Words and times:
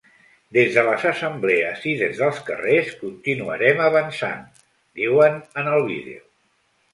Des 0.55 0.69
de 0.75 0.83
les 0.85 1.03
assemblees 1.09 1.83
i 1.91 1.93
des 1.99 2.15
dels 2.21 2.39
carrers, 2.47 2.89
continuarem 3.03 3.85
avançant, 3.89 4.41
diuen 5.03 5.39
en 5.63 5.71
el 5.75 5.87
vídeo. 5.93 6.27